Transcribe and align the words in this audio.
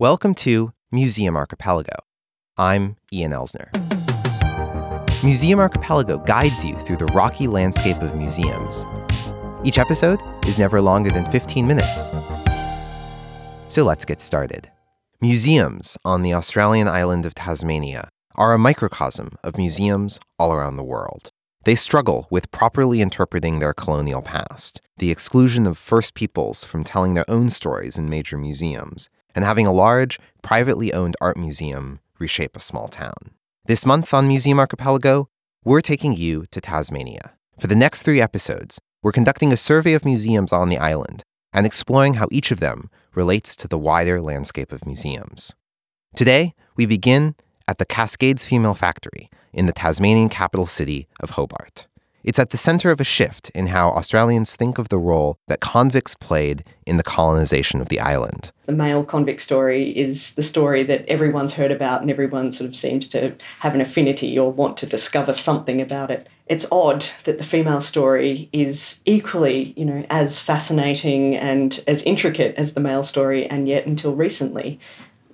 Welcome 0.00 0.36
to 0.36 0.72
Museum 0.92 1.34
Archipelago. 1.34 1.90
I'm 2.56 2.98
Ian 3.12 3.32
Elsner. 3.32 3.66
Museum 5.24 5.58
Archipelago 5.58 6.18
guides 6.18 6.64
you 6.64 6.76
through 6.76 6.98
the 6.98 7.06
rocky 7.06 7.48
landscape 7.48 7.96
of 7.96 8.14
museums. 8.14 8.86
Each 9.64 9.76
episode 9.76 10.20
is 10.46 10.56
never 10.56 10.80
longer 10.80 11.10
than 11.10 11.28
15 11.32 11.66
minutes. 11.66 12.12
So 13.66 13.82
let's 13.82 14.04
get 14.04 14.20
started. 14.20 14.70
Museums 15.20 15.98
on 16.04 16.22
the 16.22 16.32
Australian 16.32 16.86
island 16.86 17.26
of 17.26 17.34
Tasmania 17.34 18.08
are 18.36 18.54
a 18.54 18.58
microcosm 18.58 19.36
of 19.42 19.58
museums 19.58 20.20
all 20.38 20.52
around 20.52 20.76
the 20.76 20.84
world. 20.84 21.32
They 21.64 21.74
struggle 21.74 22.28
with 22.30 22.52
properly 22.52 23.00
interpreting 23.00 23.58
their 23.58 23.74
colonial 23.74 24.22
past, 24.22 24.80
the 24.98 25.10
exclusion 25.10 25.66
of 25.66 25.76
First 25.76 26.14
Peoples 26.14 26.62
from 26.62 26.84
telling 26.84 27.14
their 27.14 27.28
own 27.28 27.50
stories 27.50 27.98
in 27.98 28.08
major 28.08 28.38
museums, 28.38 29.08
and 29.34 29.44
having 29.44 29.66
a 29.66 29.72
large, 29.72 30.18
privately 30.42 30.92
owned 30.92 31.16
art 31.20 31.36
museum 31.36 32.00
reshape 32.18 32.56
a 32.56 32.60
small 32.60 32.88
town. 32.88 33.34
This 33.64 33.84
month 33.84 34.14
on 34.14 34.28
Museum 34.28 34.58
Archipelago, 34.58 35.28
we're 35.64 35.80
taking 35.80 36.14
you 36.14 36.46
to 36.50 36.60
Tasmania. 36.60 37.34
For 37.58 37.66
the 37.66 37.76
next 37.76 38.02
three 38.02 38.20
episodes, 38.20 38.80
we're 39.02 39.12
conducting 39.12 39.52
a 39.52 39.56
survey 39.56 39.92
of 39.92 40.04
museums 40.04 40.52
on 40.52 40.68
the 40.68 40.78
island 40.78 41.22
and 41.52 41.66
exploring 41.66 42.14
how 42.14 42.28
each 42.30 42.50
of 42.50 42.60
them 42.60 42.90
relates 43.14 43.54
to 43.56 43.68
the 43.68 43.78
wider 43.78 44.20
landscape 44.20 44.72
of 44.72 44.86
museums. 44.86 45.54
Today, 46.16 46.54
we 46.76 46.86
begin 46.86 47.34
at 47.66 47.78
the 47.78 47.84
Cascades 47.84 48.46
Female 48.46 48.74
Factory 48.74 49.28
in 49.52 49.66
the 49.66 49.72
Tasmanian 49.72 50.28
capital 50.28 50.66
city 50.66 51.06
of 51.20 51.30
Hobart. 51.30 51.86
It's 52.28 52.38
at 52.38 52.50
the 52.50 52.58
center 52.58 52.90
of 52.90 53.00
a 53.00 53.04
shift 53.04 53.48
in 53.54 53.68
how 53.68 53.88
Australians 53.88 54.54
think 54.54 54.76
of 54.76 54.90
the 54.90 54.98
role 54.98 55.38
that 55.46 55.60
convicts 55.60 56.14
played 56.14 56.62
in 56.86 56.98
the 56.98 57.02
colonization 57.02 57.80
of 57.80 57.88
the 57.88 58.00
island. 58.00 58.52
The 58.64 58.72
male 58.72 59.02
convict 59.02 59.40
story 59.40 59.96
is 59.96 60.34
the 60.34 60.42
story 60.42 60.82
that 60.82 61.06
everyone's 61.08 61.54
heard 61.54 61.70
about 61.70 62.02
and 62.02 62.10
everyone 62.10 62.52
sort 62.52 62.68
of 62.68 62.76
seems 62.76 63.08
to 63.08 63.34
have 63.60 63.74
an 63.74 63.80
affinity 63.80 64.38
or 64.38 64.52
want 64.52 64.76
to 64.76 64.84
discover 64.84 65.32
something 65.32 65.80
about 65.80 66.10
it. 66.10 66.28
It's 66.48 66.70
odd 66.70 67.06
that 67.24 67.38
the 67.38 67.44
female 67.44 67.80
story 67.80 68.50
is 68.52 69.00
equally, 69.06 69.72
you 69.74 69.86
know, 69.86 70.04
as 70.10 70.38
fascinating 70.38 71.34
and 71.34 71.82
as 71.86 72.02
intricate 72.02 72.54
as 72.56 72.74
the 72.74 72.80
male 72.80 73.04
story 73.04 73.46
and 73.46 73.66
yet 73.66 73.86
until 73.86 74.14
recently 74.14 74.78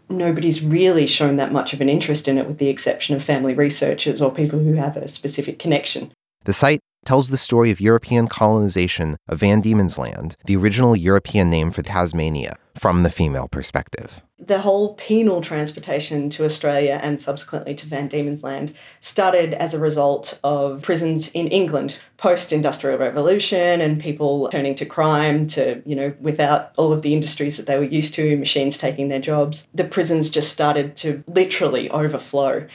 nobody's 0.08 0.62
really 0.62 1.08
shown 1.08 1.34
that 1.36 1.50
much 1.50 1.72
of 1.72 1.80
an 1.80 1.88
interest 1.88 2.28
in 2.28 2.38
it, 2.38 2.46
with 2.46 2.58
the 2.58 2.68
exception 2.68 3.16
of 3.16 3.24
family 3.24 3.54
researchers 3.54 4.22
or 4.22 4.30
people 4.30 4.60
who 4.60 4.74
have 4.74 4.96
a 4.96 5.08
specific 5.08 5.58
connection. 5.58 6.12
The 6.44 6.52
site 6.52 6.80
tells 7.06 7.30
the 7.30 7.38
story 7.38 7.70
of 7.70 7.80
European 7.80 8.28
colonization 8.28 9.16
of 9.28 9.40
Van 9.40 9.62
Diemen's 9.62 9.96
Land, 9.98 10.36
the 10.44 10.56
original 10.56 10.94
European 10.94 11.48
name 11.48 11.70
for 11.70 11.80
Tasmania, 11.80 12.54
from 12.74 13.02
the 13.02 13.08
female 13.08 13.48
perspective. 13.48 14.22
The 14.38 14.60
whole 14.60 14.94
penal 14.94 15.40
transportation 15.40 16.28
to 16.30 16.44
Australia 16.44 17.00
and 17.02 17.18
subsequently 17.18 17.74
to 17.76 17.86
Van 17.86 18.08
Diemen's 18.08 18.42
Land 18.42 18.74
started 19.00 19.54
as 19.54 19.72
a 19.72 19.78
result 19.78 20.38
of 20.44 20.82
prisons 20.82 21.30
in 21.30 21.48
England 21.48 21.98
post 22.18 22.52
industrial 22.52 22.98
revolution 22.98 23.80
and 23.80 24.00
people 24.00 24.48
turning 24.50 24.74
to 24.74 24.84
crime 24.84 25.46
to, 25.46 25.82
you 25.86 25.96
know, 25.96 26.12
without 26.20 26.72
all 26.76 26.92
of 26.92 27.00
the 27.00 27.14
industries 27.14 27.56
that 27.56 27.66
they 27.66 27.78
were 27.78 27.84
used 27.84 28.12
to, 28.14 28.36
machines 28.36 28.76
taking 28.76 29.08
their 29.08 29.20
jobs. 29.20 29.66
The 29.72 29.84
prisons 29.84 30.28
just 30.28 30.52
started 30.52 30.94
to 30.96 31.24
literally 31.26 31.88
overflow. 31.88 32.66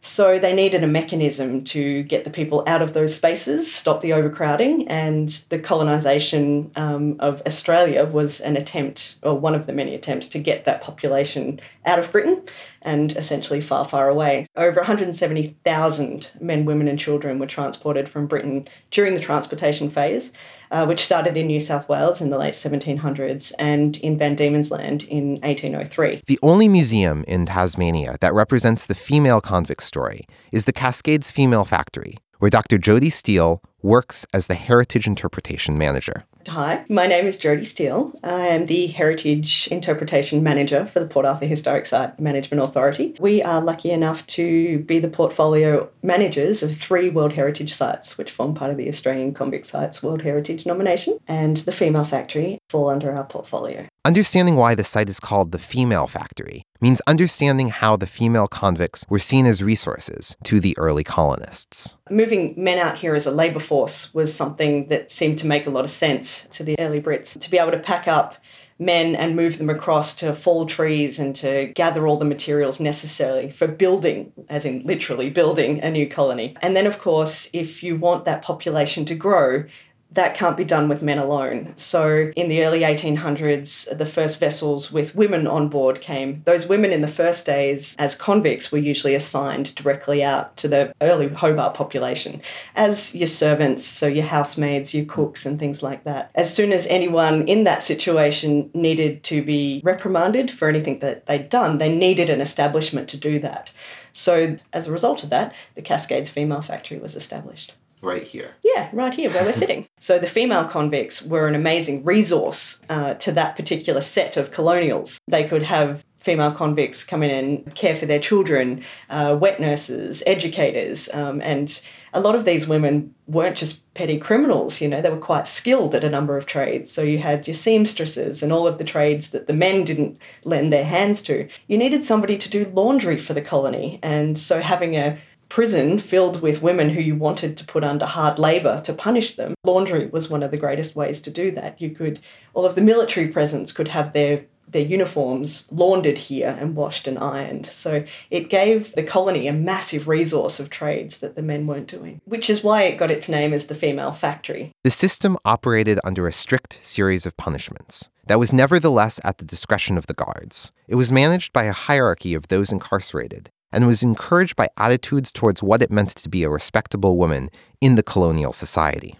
So 0.00 0.38
they 0.38 0.54
needed 0.54 0.84
a 0.84 0.86
mechanism 0.86 1.64
to 1.64 2.02
get 2.04 2.24
the 2.24 2.30
people 2.30 2.62
out 2.66 2.82
of 2.82 2.92
those 2.92 3.14
spaces, 3.14 3.72
stop 3.72 4.00
the 4.00 4.12
overcrowding, 4.12 4.88
and 4.88 5.28
the 5.48 5.58
colonisation 5.58 6.70
um, 6.76 7.16
of 7.18 7.42
Australia 7.46 8.04
was 8.04 8.40
an 8.40 8.56
attempt, 8.56 9.16
or 9.22 9.34
one 9.38 9.54
of 9.54 9.66
the 9.66 9.72
many 9.72 9.94
attempts, 9.94 10.28
to 10.28 10.38
get 10.38 10.64
that 10.64 10.80
population 10.80 11.60
out 11.84 11.98
of 11.98 12.10
Britain 12.12 12.42
and 12.82 13.16
essentially 13.16 13.60
far, 13.60 13.84
far 13.84 14.08
away. 14.08 14.46
Over 14.54 14.80
170,000 14.80 16.30
men, 16.40 16.64
women, 16.64 16.86
and 16.86 16.98
children 16.98 17.38
were 17.38 17.46
transported 17.46 18.08
from 18.08 18.26
Britain 18.26 18.68
during 18.90 19.14
the 19.14 19.20
transportation 19.20 19.90
phase, 19.90 20.32
uh, 20.70 20.84
which 20.86 21.00
started 21.00 21.36
in 21.36 21.46
New 21.46 21.60
South 21.60 21.88
Wales 21.88 22.20
in 22.20 22.30
the 22.30 22.38
late 22.38 22.54
1700s 22.54 23.52
and 23.58 23.96
in 23.98 24.18
Van 24.18 24.34
Diemen's 24.34 24.70
Land 24.70 25.04
in 25.04 25.40
1803. 25.40 26.22
The 26.26 26.38
only 26.42 26.68
museum 26.68 27.24
in 27.28 27.46
Tasmania 27.46 28.16
that 28.20 28.34
represents 28.34 28.86
the 28.86 28.94
female 28.94 29.40
convict 29.40 29.82
story 29.82 30.22
is 30.52 30.64
the 30.64 30.72
Cascades 30.72 31.30
Female 31.30 31.64
Factory, 31.64 32.16
where 32.38 32.50
Dr. 32.50 32.78
Jody 32.78 33.10
Steele 33.10 33.62
works 33.86 34.26
as 34.34 34.48
the 34.48 34.54
Heritage 34.54 35.06
Interpretation 35.06 35.78
Manager. 35.78 36.24
Hi, 36.48 36.84
my 36.88 37.06
name 37.06 37.26
is 37.26 37.38
Jody 37.38 37.64
Steele. 37.64 38.12
I 38.22 38.48
am 38.48 38.66
the 38.66 38.86
Heritage 38.88 39.68
Interpretation 39.68 40.42
Manager 40.42 40.84
for 40.86 41.00
the 41.00 41.06
Port 41.06 41.26
Arthur 41.26 41.46
Historic 41.46 41.86
Site 41.86 42.20
Management 42.20 42.62
Authority. 42.62 43.16
We 43.18 43.42
are 43.42 43.60
lucky 43.60 43.90
enough 43.90 44.26
to 44.28 44.80
be 44.80 44.98
the 44.98 45.08
portfolio 45.08 45.88
managers 46.02 46.62
of 46.62 46.76
three 46.76 47.10
World 47.10 47.32
Heritage 47.32 47.72
sites, 47.72 48.16
which 48.18 48.30
form 48.30 48.54
part 48.54 48.70
of 48.70 48.76
the 48.76 48.88
Australian 48.88 49.34
Convict 49.34 49.66
Sites 49.66 50.02
World 50.02 50.22
Heritage 50.22 50.66
nomination, 50.66 51.18
and 51.26 51.56
the 51.58 51.72
Female 51.72 52.04
Factory 52.04 52.58
fall 52.68 52.90
under 52.90 53.12
our 53.12 53.24
portfolio. 53.24 53.86
Understanding 54.04 54.54
why 54.54 54.74
the 54.76 54.84
site 54.84 55.08
is 55.08 55.18
called 55.18 55.50
the 55.50 55.58
Female 55.58 56.06
Factory 56.06 56.62
means 56.80 57.00
understanding 57.06 57.68
how 57.68 57.96
the 57.96 58.06
female 58.06 58.46
convicts 58.46 59.04
were 59.08 59.18
seen 59.18 59.46
as 59.46 59.62
resources 59.62 60.36
to 60.44 60.60
the 60.60 60.76
early 60.78 61.04
colonists. 61.04 61.96
Moving 62.10 62.54
men 62.56 62.78
out 62.78 62.98
here 62.98 63.14
as 63.14 63.26
a 63.26 63.30
labour 63.30 63.60
force 63.60 64.12
was 64.14 64.34
something 64.34 64.88
that 64.88 65.10
seemed 65.10 65.38
to 65.38 65.46
make 65.46 65.66
a 65.66 65.70
lot 65.70 65.84
of 65.84 65.90
sense 65.90 66.48
to 66.48 66.62
the 66.62 66.78
early 66.78 67.00
Brits. 67.00 67.38
To 67.38 67.50
be 67.50 67.58
able 67.58 67.72
to 67.72 67.78
pack 67.78 68.08
up 68.08 68.36
men 68.78 69.14
and 69.14 69.34
move 69.34 69.58
them 69.58 69.70
across 69.70 70.14
to 70.16 70.34
fall 70.34 70.66
trees 70.66 71.18
and 71.18 71.34
to 71.34 71.66
gather 71.74 72.06
all 72.06 72.18
the 72.18 72.24
materials 72.24 72.78
necessary 72.78 73.50
for 73.50 73.66
building, 73.66 74.32
as 74.48 74.66
in 74.66 74.82
literally 74.84 75.30
building 75.30 75.80
a 75.80 75.90
new 75.90 76.06
colony. 76.08 76.54
And 76.60 76.76
then, 76.76 76.86
of 76.86 76.98
course, 77.00 77.48
if 77.52 77.82
you 77.82 77.96
want 77.96 78.26
that 78.26 78.42
population 78.42 79.04
to 79.06 79.14
grow, 79.14 79.64
that 80.12 80.34
can't 80.34 80.56
be 80.56 80.64
done 80.64 80.88
with 80.88 81.02
men 81.02 81.18
alone. 81.18 81.72
So, 81.76 82.32
in 82.36 82.48
the 82.48 82.64
early 82.64 82.80
1800s, 82.80 83.96
the 83.96 84.06
first 84.06 84.40
vessels 84.40 84.92
with 84.92 85.14
women 85.14 85.46
on 85.46 85.68
board 85.68 86.00
came. 86.00 86.42
Those 86.44 86.66
women 86.66 86.92
in 86.92 87.00
the 87.00 87.08
first 87.08 87.44
days, 87.44 87.96
as 87.98 88.14
convicts, 88.14 88.70
were 88.70 88.78
usually 88.78 89.14
assigned 89.14 89.74
directly 89.74 90.22
out 90.22 90.56
to 90.58 90.68
the 90.68 90.94
early 91.00 91.28
Hobart 91.28 91.74
population 91.74 92.40
as 92.74 93.14
your 93.14 93.26
servants, 93.26 93.84
so 93.84 94.06
your 94.06 94.24
housemaids, 94.24 94.94
your 94.94 95.04
cooks, 95.04 95.44
and 95.44 95.58
things 95.58 95.82
like 95.82 96.04
that. 96.04 96.30
As 96.34 96.52
soon 96.52 96.72
as 96.72 96.86
anyone 96.86 97.46
in 97.48 97.64
that 97.64 97.82
situation 97.82 98.70
needed 98.74 99.22
to 99.24 99.42
be 99.42 99.80
reprimanded 99.84 100.50
for 100.50 100.68
anything 100.68 101.00
that 101.00 101.26
they'd 101.26 101.50
done, 101.50 101.78
they 101.78 101.94
needed 101.94 102.30
an 102.30 102.40
establishment 102.40 103.08
to 103.08 103.16
do 103.16 103.38
that. 103.40 103.72
So, 104.12 104.56
as 104.72 104.86
a 104.86 104.92
result 104.92 105.24
of 105.24 105.30
that, 105.30 105.54
the 105.74 105.82
Cascades 105.82 106.30
Female 106.30 106.62
Factory 106.62 106.98
was 106.98 107.16
established 107.16 107.74
right 108.02 108.22
here. 108.22 108.54
Yeah, 108.62 108.88
right 108.92 109.14
here 109.14 109.30
where 109.30 109.44
we're 109.44 109.52
sitting. 109.52 109.86
So 109.98 110.18
the 110.18 110.26
female 110.26 110.64
convicts 110.64 111.22
were 111.22 111.48
an 111.48 111.54
amazing 111.54 112.04
resource 112.04 112.80
uh, 112.88 113.14
to 113.14 113.32
that 113.32 113.56
particular 113.56 114.00
set 114.00 114.36
of 114.36 114.52
colonials. 114.52 115.20
They 115.28 115.44
could 115.44 115.62
have 115.64 116.04
female 116.26 116.50
convicts 116.50 117.04
come 117.04 117.22
in 117.22 117.30
and 117.30 117.74
care 117.76 117.94
for 117.94 118.04
their 118.04 118.18
children, 118.18 118.82
uh, 119.10 119.38
wet 119.40 119.60
nurses, 119.60 120.24
educators, 120.26 121.08
um, 121.14 121.40
and 121.40 121.80
a 122.12 122.20
lot 122.20 122.34
of 122.34 122.44
these 122.44 122.66
women 122.66 123.14
weren't 123.28 123.56
just 123.56 123.94
petty 123.94 124.18
criminals, 124.18 124.80
you 124.80 124.88
know, 124.88 125.00
they 125.00 125.10
were 125.10 125.18
quite 125.18 125.46
skilled 125.46 125.94
at 125.94 126.02
a 126.02 126.10
number 126.10 126.36
of 126.36 126.44
trades. 126.44 126.90
So 126.90 127.02
you 127.02 127.18
had 127.18 127.46
your 127.46 127.54
seamstresses 127.54 128.42
and 128.42 128.52
all 128.52 128.66
of 128.66 128.78
the 128.78 128.84
trades 128.84 129.30
that 129.30 129.46
the 129.46 129.52
men 129.52 129.84
didn't 129.84 130.18
lend 130.42 130.72
their 130.72 130.84
hands 130.84 131.22
to. 131.22 131.48
You 131.68 131.78
needed 131.78 132.02
somebody 132.02 132.36
to 132.38 132.50
do 132.50 132.72
laundry 132.74 133.18
for 133.20 133.32
the 133.32 133.42
colony, 133.42 134.00
and 134.02 134.36
so 134.36 134.60
having 134.60 134.96
a 134.96 135.18
prison 135.48 135.98
filled 135.98 136.42
with 136.42 136.62
women 136.62 136.90
who 136.90 137.00
you 137.00 137.14
wanted 137.14 137.56
to 137.56 137.64
put 137.64 137.84
under 137.84 138.06
hard 138.06 138.38
labour 138.38 138.80
to 138.84 138.92
punish 138.92 139.34
them. 139.34 139.54
Laundry 139.64 140.06
was 140.06 140.28
one 140.28 140.42
of 140.42 140.50
the 140.50 140.56
greatest 140.56 140.96
ways 140.96 141.20
to 141.22 141.30
do 141.30 141.50
that. 141.52 141.80
You 141.80 141.90
could, 141.90 142.20
all 142.54 142.66
of 142.66 142.74
the 142.74 142.80
military 142.80 143.28
presence 143.28 143.72
could 143.72 143.88
have 143.88 144.12
their 144.12 144.44
their 144.68 144.82
uniforms 144.82 145.66
laundered 145.70 146.18
here 146.18 146.56
and 146.58 146.74
washed 146.74 147.06
and 147.06 147.18
ironed. 147.18 147.66
So 147.66 148.04
it 148.30 148.50
gave 148.50 148.92
the 148.94 149.04
colony 149.04 149.46
a 149.46 149.52
massive 149.52 150.08
resource 150.08 150.58
of 150.58 150.70
trades 150.70 151.18
that 151.20 151.36
the 151.36 151.42
men 151.42 151.66
weren't 151.66 151.86
doing, 151.86 152.20
which 152.24 152.50
is 152.50 152.64
why 152.64 152.82
it 152.82 152.98
got 152.98 153.10
its 153.10 153.28
name 153.28 153.52
as 153.52 153.66
the 153.66 153.74
female 153.74 154.12
factory. 154.12 154.72
The 154.82 154.90
system 154.90 155.38
operated 155.44 156.00
under 156.04 156.26
a 156.26 156.32
strict 156.32 156.78
series 156.82 157.26
of 157.26 157.36
punishments 157.36 158.10
that 158.26 158.40
was 158.40 158.52
nevertheless 158.52 159.20
at 159.22 159.38
the 159.38 159.44
discretion 159.44 159.96
of 159.96 160.06
the 160.06 160.14
guards. 160.14 160.72
It 160.88 160.96
was 160.96 161.12
managed 161.12 161.52
by 161.52 161.64
a 161.64 161.72
hierarchy 161.72 162.34
of 162.34 162.48
those 162.48 162.72
incarcerated 162.72 163.50
and 163.76 163.86
was 163.86 164.02
encouraged 164.02 164.56
by 164.56 164.68
attitudes 164.78 165.30
towards 165.30 165.62
what 165.62 165.82
it 165.82 165.90
meant 165.90 166.08
to 166.08 166.30
be 166.30 166.42
a 166.42 166.48
respectable 166.48 167.18
woman 167.18 167.50
in 167.82 167.94
the 167.94 168.02
colonial 168.02 168.52
society. 168.52 169.18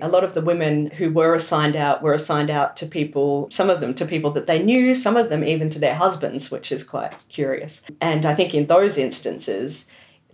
A 0.00 0.08
lot 0.08 0.22
of 0.22 0.32
the 0.32 0.42
women 0.42 0.90
who 0.92 1.10
were 1.10 1.34
assigned 1.34 1.74
out 1.74 2.02
were 2.02 2.12
assigned 2.12 2.48
out 2.48 2.76
to 2.76 2.86
people, 2.86 3.48
some 3.50 3.68
of 3.68 3.80
them 3.80 3.94
to 3.94 4.06
people 4.06 4.30
that 4.30 4.46
they 4.46 4.62
knew, 4.62 4.94
some 4.94 5.16
of 5.16 5.28
them 5.28 5.42
even 5.42 5.70
to 5.70 5.80
their 5.80 5.96
husbands, 5.96 6.52
which 6.52 6.70
is 6.70 6.84
quite 6.84 7.16
curious. 7.28 7.82
And 8.00 8.24
I 8.24 8.34
think 8.34 8.54
in 8.54 8.66
those 8.66 8.96
instances, 8.96 9.86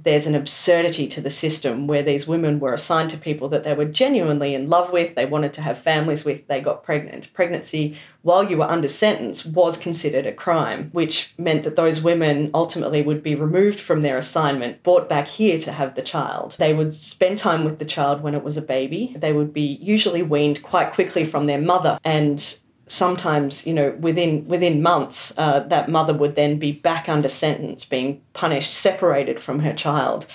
there's 0.05 0.27
an 0.27 0.35
absurdity 0.35 1.07
to 1.09 1.21
the 1.21 1.31
system 1.31 1.87
where 1.87 2.03
these 2.03 2.27
women 2.27 2.59
were 2.59 2.75
assigned 2.75 3.11
to 3.11 3.17
people 3.17 3.49
that 3.49 3.65
they 3.65 3.75
were 3.75 3.85
genuinely 3.85 4.55
in 4.55 4.69
love 4.69 4.93
with, 4.93 5.15
they 5.15 5.27
wanted 5.27 5.53
to 5.55 5.63
have 5.63 5.79
families 5.79 6.25
with, 6.25 6.47
they 6.49 6.61
got 6.61 6.83
pregnant. 6.83 7.33
Pregnancy, 7.33 7.97
while 8.23 8.45
you 8.45 8.57
were 8.57 8.71
under 8.71 8.89
sentence, 8.89 9.45
was 9.45 9.77
considered 9.77 10.27
a 10.27 10.33
crime, 10.33 10.91
which 10.93 11.35
meant 11.39 11.63
that 11.63 11.77
those 11.77 12.03
women 12.03 12.51
ultimately 12.55 13.03
would 13.03 13.23
be 13.23 13.35
removed 13.35 13.81
from 13.81 14.03
their 14.03 14.17
assignment, 14.17 14.83
brought 14.83 15.09
back 15.09 15.27
here 15.27 15.59
to 15.59 15.73
have 15.73 15.95
the 15.95 16.03
child. 16.03 16.57
They 16.59 16.75
would 16.75 16.93
spend 16.93 17.39
time 17.39 17.65
with 17.65 17.79
the 17.79 17.85
child 17.85 18.23
when 18.23 18.35
it 18.35 18.45
was 18.45 18.57
a 18.57 18.63
baby. 18.63 19.15
They 19.17 19.33
would 19.33 19.53
be 19.53 19.79
usually 19.81 20.23
weaned 20.23 20.63
quite 20.63 20.93
quickly 20.93 21.25
from 21.25 21.45
their 21.45 21.61
mother 21.61 21.99
and 22.05 22.59
sometimes 22.93 23.67
you 23.67 23.73
know 23.73 23.91
within 24.01 24.47
within 24.47 24.83
months 24.83 25.33
uh, 25.39 25.61
that 25.61 25.89
mother 25.89 26.13
would 26.13 26.35
then 26.35 26.59
be 26.59 26.73
back 26.73 27.09
under 27.09 27.27
sentence 27.27 27.87
being 27.87 28.21
punished 28.35 28.75
separated 28.75 29.41
from 29.41 29.61
her 29.61 29.73
child 29.73 30.27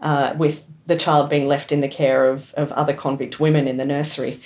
uh, 0.00 0.34
with 0.36 0.66
the 0.86 0.96
child 0.96 1.30
being 1.30 1.46
left 1.46 1.70
in 1.70 1.80
the 1.80 1.88
care 1.88 2.28
of, 2.28 2.52
of 2.54 2.72
other 2.72 2.92
convict 2.92 3.38
women 3.38 3.68
in 3.68 3.76
the 3.76 3.84
nursery. 3.84 4.40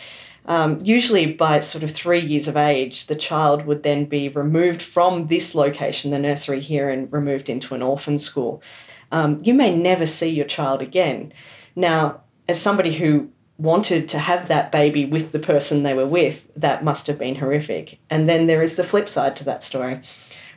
Um, 0.46 0.78
usually 0.82 1.25
by 1.32 1.61
sort 1.61 1.82
of 1.82 1.90
three 1.90 2.20
years 2.20 2.49
of 2.49 2.56
age 2.56 3.06
the 3.06 3.16
child 3.16 3.64
would 3.64 3.82
then 3.82 4.05
be 4.05 4.28
removed 4.28 4.82
from 4.82 5.28
this 5.28 5.55
location 5.55 6.11
the 6.11 6.19
nursery 6.19 6.61
here 6.61 6.90
and 6.90 7.11
removed 7.11 7.49
into 7.49 7.75
an 7.75 7.81
orphan 7.81 8.19
school. 8.19 8.62
Um, 9.11 9.40
you 9.43 9.55
may 9.55 9.75
never 9.75 10.05
see 10.05 10.28
your 10.28 10.44
child 10.44 10.82
again. 10.82 11.32
Now 11.75 12.20
as 12.46 12.61
somebody 12.61 12.93
who 12.93 13.31
wanted 13.58 14.08
to 14.08 14.18
have 14.18 14.48
that 14.48 14.72
baby 14.72 15.04
with 15.04 15.32
the 15.32 15.38
person 15.38 15.82
they 15.82 15.94
were 15.94 16.06
with, 16.06 16.50
that 16.56 16.82
must 16.82 17.06
have 17.06 17.18
been 17.18 17.36
horrific. 17.36 17.98
And 18.10 18.28
then 18.28 18.46
there 18.46 18.62
is 18.62 18.76
the 18.76 18.84
flip 18.84 19.08
side 19.08 19.36
to 19.36 19.44
that 19.44 19.62
story 19.62 20.00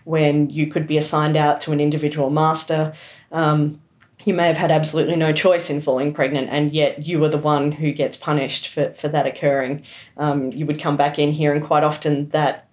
when 0.03 0.49
you 0.49 0.67
could 0.67 0.88
be 0.88 0.97
assigned 0.97 1.35
out 1.35 1.61
to 1.61 1.71
an 1.71 1.79
individual 1.79 2.29
master. 2.29 2.94
Um, 3.31 3.81
you 4.23 4.33
may 4.33 4.47
have 4.47 4.57
had 4.57 4.71
absolutely 4.71 5.15
no 5.15 5.31
choice 5.31 5.69
in 5.69 5.79
falling 5.79 6.13
pregnant, 6.13 6.49
and 6.49 6.71
yet 6.73 7.05
you 7.05 7.19
were 7.19 7.29
the 7.29 7.38
one 7.38 7.71
who 7.71 7.91
gets 7.91 8.17
punished 8.17 8.67
for, 8.67 8.91
for 8.94 9.07
that 9.09 9.25
occurring. 9.25 9.83
Um, 10.17 10.51
you 10.51 10.65
would 10.65 10.81
come 10.81 10.97
back 10.97 11.19
in 11.19 11.31
here, 11.31 11.53
and 11.53 11.63
quite 11.63 11.83
often 11.83 12.29
that 12.29 12.67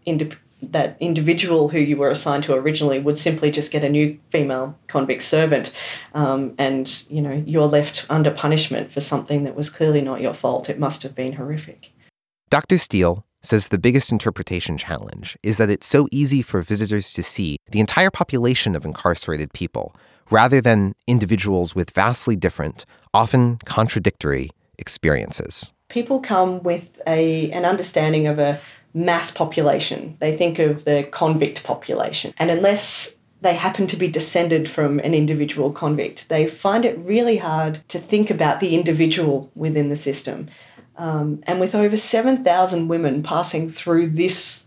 that 0.72 0.96
individual 1.00 1.68
who 1.68 1.78
you 1.78 1.96
were 1.96 2.10
assigned 2.10 2.44
to 2.44 2.54
originally 2.54 2.98
would 2.98 3.18
simply 3.18 3.50
just 3.50 3.70
get 3.70 3.84
a 3.84 3.88
new 3.88 4.18
female 4.30 4.78
convict 4.86 5.22
servant, 5.22 5.72
um, 6.14 6.54
and 6.58 7.04
you 7.08 7.20
know 7.22 7.42
you're 7.46 7.66
left 7.66 8.06
under 8.08 8.30
punishment 8.30 8.90
for 8.90 9.00
something 9.00 9.44
that 9.44 9.56
was 9.56 9.70
clearly 9.70 10.00
not 10.00 10.20
your 10.20 10.34
fault. 10.34 10.70
It 10.70 10.78
must 10.78 11.02
have 11.02 11.14
been 11.14 11.34
horrific. 11.34 11.92
Dr. 12.50 12.78
Steele 12.78 13.24
says 13.42 13.68
the 13.68 13.78
biggest 13.78 14.10
interpretation 14.10 14.78
challenge 14.78 15.36
is 15.42 15.58
that 15.58 15.70
it's 15.70 15.86
so 15.86 16.08
easy 16.10 16.40
for 16.40 16.62
visitors 16.62 17.12
to 17.12 17.22
see 17.22 17.58
the 17.70 17.80
entire 17.80 18.10
population 18.10 18.74
of 18.74 18.84
incarcerated 18.84 19.52
people 19.52 19.94
rather 20.30 20.60
than 20.60 20.94
individuals 21.06 21.74
with 21.74 21.90
vastly 21.90 22.36
different, 22.36 22.86
often 23.12 23.58
contradictory 23.64 24.50
experiences. 24.78 25.72
People 25.88 26.20
come 26.20 26.62
with 26.62 27.00
a 27.06 27.50
an 27.52 27.64
understanding 27.64 28.26
of 28.26 28.38
a 28.38 28.58
mass 28.94 29.30
population. 29.30 30.16
They 30.20 30.36
think 30.36 30.58
of 30.58 30.84
the 30.84 31.06
convict 31.10 31.64
population. 31.64 32.32
And 32.38 32.50
unless 32.50 33.16
they 33.40 33.54
happen 33.54 33.86
to 33.88 33.96
be 33.96 34.08
descended 34.08 34.70
from 34.70 35.00
an 35.00 35.12
individual 35.12 35.72
convict, 35.72 36.28
they 36.28 36.46
find 36.46 36.84
it 36.84 36.98
really 36.98 37.36
hard 37.36 37.80
to 37.88 37.98
think 37.98 38.30
about 38.30 38.60
the 38.60 38.74
individual 38.74 39.50
within 39.54 39.90
the 39.90 39.96
system. 39.96 40.48
Um, 40.96 41.42
and 41.46 41.60
with 41.60 41.74
over 41.74 41.96
7,000 41.96 42.88
women 42.88 43.22
passing 43.22 43.68
through 43.68 44.10
this 44.10 44.66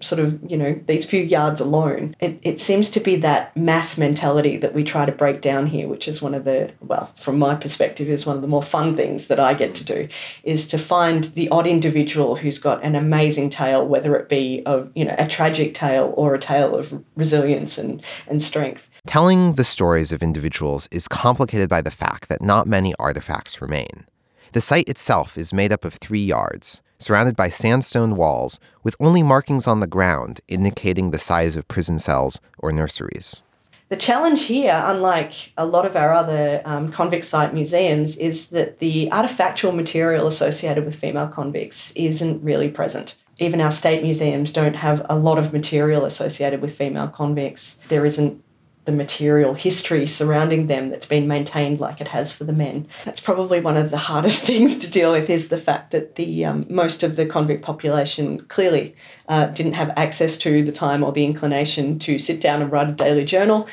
sort 0.00 0.20
of, 0.20 0.38
you 0.50 0.56
know, 0.56 0.78
these 0.86 1.04
few 1.04 1.22
yards 1.22 1.60
alone, 1.60 2.14
it, 2.20 2.38
it 2.42 2.60
seems 2.60 2.90
to 2.90 3.00
be 3.00 3.16
that 3.16 3.56
mass 3.56 3.98
mentality 3.98 4.56
that 4.56 4.74
we 4.74 4.82
try 4.82 5.04
to 5.04 5.12
break 5.12 5.40
down 5.40 5.66
here, 5.66 5.88
which 5.88 6.08
is 6.08 6.22
one 6.22 6.34
of 6.34 6.44
the, 6.44 6.72
well, 6.80 7.12
from 7.18 7.38
my 7.38 7.54
perspective, 7.54 8.08
is 8.08 8.26
one 8.26 8.36
of 8.36 8.42
the 8.42 8.48
more 8.48 8.62
fun 8.62 8.96
things 8.96 9.28
that 9.28 9.38
I 9.40 9.54
get 9.54 9.74
to 9.76 9.84
do, 9.84 10.08
is 10.42 10.66
to 10.68 10.78
find 10.78 11.24
the 11.24 11.48
odd 11.50 11.66
individual 11.66 12.36
who's 12.36 12.58
got 12.58 12.82
an 12.82 12.94
amazing 12.94 13.50
tale, 13.50 13.86
whether 13.86 14.16
it 14.16 14.28
be 14.28 14.62
of, 14.66 14.90
you 14.94 15.04
know, 15.04 15.14
a 15.18 15.26
tragic 15.26 15.74
tale 15.74 16.14
or 16.16 16.34
a 16.34 16.38
tale 16.38 16.74
of 16.74 17.04
resilience 17.16 17.78
and, 17.78 18.02
and 18.26 18.42
strength. 18.42 18.88
Telling 19.06 19.54
the 19.54 19.64
stories 19.64 20.12
of 20.12 20.22
individuals 20.22 20.88
is 20.90 21.08
complicated 21.08 21.68
by 21.68 21.82
the 21.82 21.90
fact 21.90 22.28
that 22.28 22.42
not 22.42 22.66
many 22.66 22.94
artifacts 22.98 23.62
remain. 23.62 24.06
The 24.52 24.60
site 24.60 24.88
itself 24.88 25.38
is 25.38 25.52
made 25.52 25.72
up 25.72 25.84
of 25.84 25.94
three 25.94 26.24
yards, 26.24 26.82
surrounded 26.98 27.36
by 27.36 27.48
sandstone 27.50 28.16
walls 28.16 28.58
with 28.82 28.96
only 28.98 29.22
markings 29.22 29.68
on 29.68 29.78
the 29.78 29.86
ground 29.86 30.40
indicating 30.48 31.10
the 31.12 31.18
size 31.18 31.54
of 31.54 31.68
prison 31.68 32.00
cells 32.00 32.40
or 32.58 32.72
nurseries. 32.72 33.44
The 33.90 33.96
challenge 33.96 34.42
here, 34.42 34.82
unlike 34.86 35.52
a 35.56 35.64
lot 35.66 35.86
of 35.86 35.94
our 35.94 36.12
other 36.12 36.62
um, 36.64 36.90
convict 36.90 37.26
site 37.26 37.54
museums, 37.54 38.16
is 38.16 38.48
that 38.48 38.80
the 38.80 39.08
artifactual 39.12 39.74
material 39.74 40.26
associated 40.26 40.84
with 40.84 40.96
female 40.96 41.28
convicts 41.28 41.92
isn't 41.92 42.42
really 42.42 42.68
present. 42.68 43.16
Even 43.38 43.60
our 43.60 43.72
state 43.72 44.02
museums 44.02 44.50
don't 44.52 44.74
have 44.74 45.06
a 45.08 45.16
lot 45.16 45.38
of 45.38 45.52
material 45.52 46.04
associated 46.04 46.60
with 46.60 46.76
female 46.76 47.08
convicts. 47.08 47.78
There 47.88 48.04
isn't 48.04 48.42
the 48.84 48.92
material 48.92 49.54
history 49.54 50.06
surrounding 50.06 50.66
them 50.66 50.88
that's 50.88 51.06
been 51.06 51.28
maintained 51.28 51.80
like 51.80 52.00
it 52.00 52.08
has 52.08 52.32
for 52.32 52.44
the 52.44 52.52
men. 52.52 52.88
That's 53.04 53.20
probably 53.20 53.60
one 53.60 53.76
of 53.76 53.90
the 53.90 53.98
hardest 53.98 54.42
things 54.46 54.78
to 54.78 54.90
deal 54.90 55.12
with 55.12 55.28
is 55.28 55.48
the 55.48 55.58
fact 55.58 55.90
that 55.90 56.16
the 56.16 56.44
um, 56.44 56.66
most 56.68 57.02
of 57.02 57.16
the 57.16 57.26
convict 57.26 57.62
population 57.62 58.40
clearly 58.46 58.94
uh, 59.28 59.46
didn't 59.46 59.74
have 59.74 59.92
access 59.96 60.38
to 60.38 60.64
the 60.64 60.72
time 60.72 61.04
or 61.04 61.12
the 61.12 61.24
inclination 61.24 61.98
to 62.00 62.18
sit 62.18 62.40
down 62.40 62.62
and 62.62 62.72
write 62.72 62.88
a 62.88 62.92
daily 62.92 63.24
journal. 63.24 63.68